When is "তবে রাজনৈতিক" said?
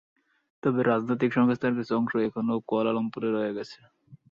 0.63-1.31